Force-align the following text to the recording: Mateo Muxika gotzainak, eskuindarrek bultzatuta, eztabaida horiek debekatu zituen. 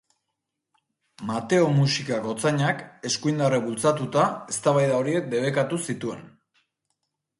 Mateo 1.31 1.67
Muxika 1.79 2.17
gotzainak, 2.23 2.81
eskuindarrek 3.11 3.67
bultzatuta, 3.69 4.25
eztabaida 4.55 4.97
horiek 5.03 5.33
debekatu 5.35 5.81
zituen. 5.91 6.25